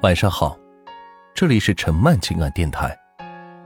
[0.00, 0.56] 晚上好，
[1.34, 2.96] 这里是陈曼情感电台，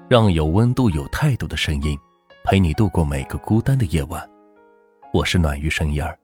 [0.08, 1.98] 让有温度、有态度的声音
[2.42, 4.26] 陪你度过每个孤单的夜晚。
[5.12, 6.18] 我是暖玉声音儿。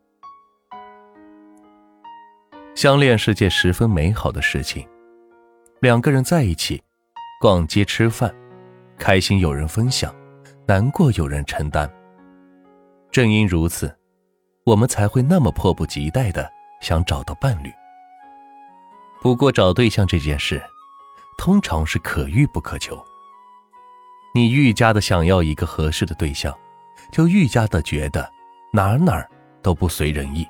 [2.74, 4.88] 相恋是件十分美好的事情，
[5.80, 6.82] 两个人在一起，
[7.38, 8.34] 逛街、吃饭，
[8.96, 10.14] 开心有人分享，
[10.66, 11.86] 难过有人承担。
[13.10, 13.94] 正因如此，
[14.64, 16.50] 我们才会那么迫不及待的
[16.80, 17.70] 想找到伴侣。
[19.20, 20.62] 不过找对象这件事，
[21.36, 23.04] 通常是可遇不可求。
[24.32, 26.56] 你愈加的想要一个合适的对象，
[27.10, 28.30] 就愈加的觉得
[28.72, 29.26] 哪哪
[29.60, 30.46] 都不随人意。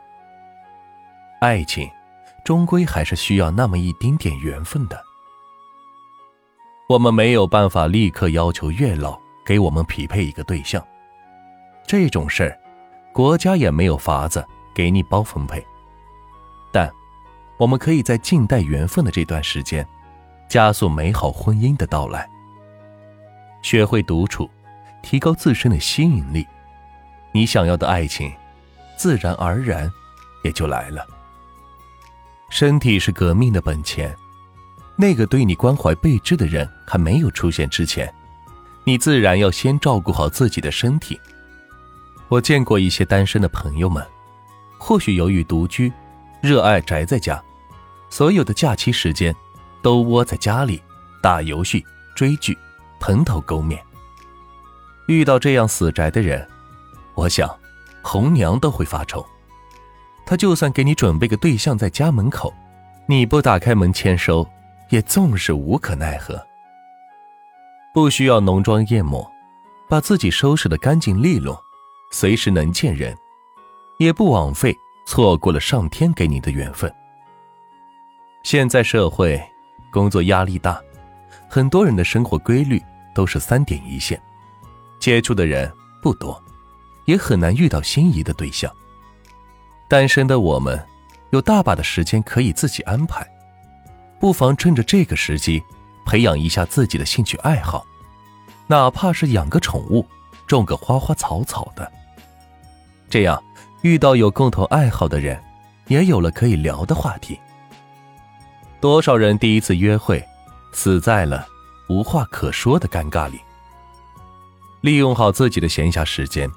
[1.40, 1.88] 爱情，
[2.44, 5.02] 终归还是需要那么一丁点缘分的。
[6.88, 10.86] 我们没有办法立刻要求月老给我们匹配一个对象，
[11.86, 12.60] 这种事儿，
[13.14, 15.66] 国家也没有法子给你包分配。
[16.70, 16.92] 但。
[17.58, 19.86] 我们可以在静待缘分的这段时间，
[20.48, 22.28] 加速美好婚姻的到来。
[23.62, 24.48] 学会独处，
[25.02, 26.46] 提高自身的吸引力，
[27.32, 28.32] 你想要的爱情，
[28.96, 29.90] 自然而然
[30.44, 31.04] 也就来了。
[32.48, 34.16] 身体是革命的本钱，
[34.96, 38.12] 那个对你关怀备至的人还没有出现之前，
[38.84, 41.20] 你自然要先照顾好自己的身体。
[42.28, 44.06] 我见过一些单身的朋友们，
[44.78, 45.92] 或许由于独居，
[46.40, 47.42] 热爱宅在家。
[48.10, 49.34] 所有的假期时间，
[49.82, 50.82] 都窝在家里
[51.22, 52.56] 打游戏、追剧、
[53.00, 53.82] 蓬头垢面。
[55.06, 56.46] 遇到这样死宅的人，
[57.14, 57.48] 我想
[58.02, 59.24] 红娘都会发愁。
[60.26, 62.52] 他就算给你准备个对象在家门口，
[63.06, 64.46] 你不打开门签收，
[64.90, 66.38] 也纵是无可奈何。
[67.94, 69.26] 不需要浓妆艳抹，
[69.88, 71.58] 把自己收拾的干净利落，
[72.10, 73.16] 随时能见人，
[73.98, 76.94] 也不枉费错过了上天给你的缘分。
[78.42, 79.40] 现在社会
[79.90, 80.80] 工作压力大，
[81.48, 82.82] 很多人的生活规律
[83.14, 84.20] 都是三点一线，
[84.98, 85.70] 接触的人
[86.02, 86.42] 不多，
[87.04, 88.72] 也很难遇到心仪的对象。
[89.88, 90.82] 单身的我们
[91.30, 93.26] 有大把的时间可以自己安排，
[94.18, 95.62] 不妨趁着这个时机
[96.06, 97.84] 培养一下自己的兴趣爱好，
[98.66, 100.06] 哪怕是养个宠物、
[100.46, 101.90] 种个花花草草的。
[103.10, 103.42] 这样
[103.82, 105.42] 遇到有共同爱好的人，
[105.88, 107.38] 也有了可以聊的话题。
[108.80, 110.24] 多少人第一次约会，
[110.70, 111.44] 死在了
[111.88, 113.40] 无话可说的尴尬里。
[114.82, 116.48] 利用好自己的闲暇时间，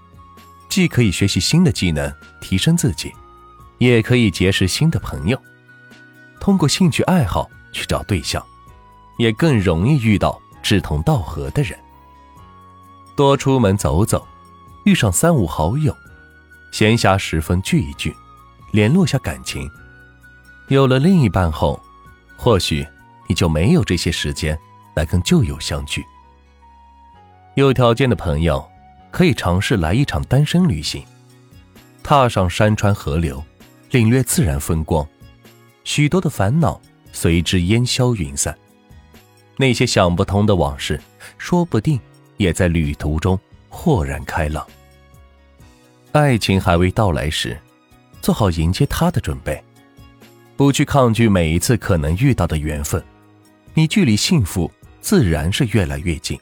[0.70, 3.12] 既可以学习新的技能提升自己，
[3.80, 5.42] 也可以结识新的朋友。
[6.40, 8.46] 通过兴趣爱好去找对象，
[9.18, 11.78] 也更容易遇到志同道合的人。
[13.16, 14.28] 多出门走走，
[14.86, 15.96] 遇上三五好友，
[16.72, 18.16] 闲暇时分聚一聚，
[18.70, 19.68] 联络下感情。
[20.68, 21.82] 有了另一半后。
[22.44, 22.84] 或许
[23.28, 24.58] 你就没有这些时间
[24.96, 26.04] 来跟旧友相聚。
[27.54, 28.68] 有条件的朋友
[29.12, 31.06] 可以尝试来一场单身旅行，
[32.02, 33.44] 踏上山川河流，
[33.92, 35.08] 领略自然风光，
[35.84, 36.82] 许多的烦恼
[37.12, 38.58] 随之烟消云散。
[39.56, 41.00] 那些想不通的往事，
[41.38, 42.00] 说不定
[42.38, 44.66] 也在旅途中豁然开朗。
[46.12, 47.56] 爱情还未到来时，
[48.20, 49.64] 做好迎接它的准备。
[50.62, 53.04] 不去抗拒每一次可能遇到的缘分，
[53.74, 56.40] 你距离幸福自然是越来越近。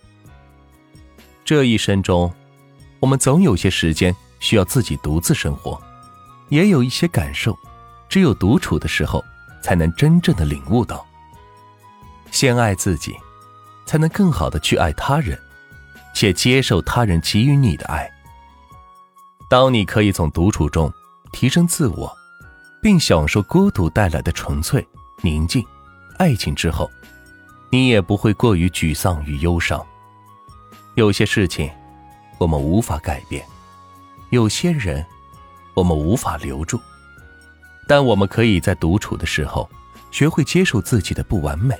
[1.45, 2.29] 这一生中，
[2.99, 5.81] 我们总有些时间需要自己独自生活，
[6.49, 7.57] 也有一些感受，
[8.09, 9.23] 只有独处的时候
[9.63, 11.07] 才能真正的领悟到。
[12.29, 13.15] 先爱自己，
[13.85, 15.39] 才能更好的去爱他人，
[16.13, 18.11] 且接受他人给予你的爱。
[19.49, 20.91] 当你可以从独处中
[21.31, 22.18] 提升自我。
[22.81, 24.85] 并享受孤独带来的纯粹、
[25.21, 25.65] 宁静、
[26.17, 26.89] 爱情之后，
[27.69, 29.85] 你也不会过于沮丧与忧伤。
[30.95, 31.69] 有些事情
[32.37, 33.45] 我们无法改变，
[34.29, 35.05] 有些人
[35.73, 36.79] 我们无法留住，
[37.87, 39.69] 但我们可以在独处的时候
[40.11, 41.77] 学会接受自己的不完美，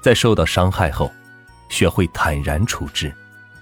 [0.00, 1.12] 在受到伤害后
[1.68, 3.14] 学会坦然处之。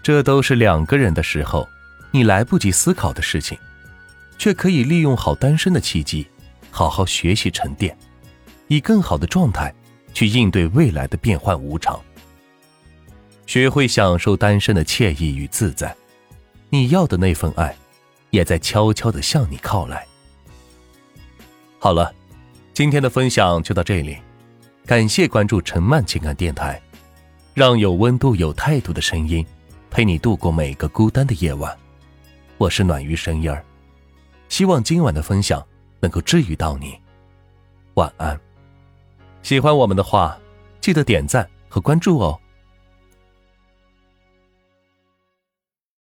[0.02, 1.68] 这都是两个人的时候
[2.10, 3.58] 你来不及思考的事情，
[4.38, 6.26] 却可以利用好单身的契机。
[6.74, 7.96] 好好学习沉淀，
[8.66, 9.72] 以更好的状态
[10.12, 12.02] 去应对未来的变幻无常。
[13.46, 15.94] 学会享受单身的惬意与自在，
[16.70, 17.76] 你要的那份爱，
[18.30, 20.04] 也在悄悄的向你靠来。
[21.78, 22.12] 好了，
[22.72, 24.18] 今天的分享就到这里，
[24.84, 26.82] 感谢关注陈曼情感电台，
[27.54, 29.46] 让有温度、有态度的声音
[29.92, 31.72] 陪你度过每个孤单的夜晚。
[32.58, 33.64] 我是暖玉声音儿，
[34.48, 35.64] 希望今晚的分享。
[36.04, 37.00] 能够治愈到你，
[37.94, 38.38] 晚安。
[39.40, 40.38] 喜欢我们的话，
[40.78, 42.38] 记得点赞和关注哦。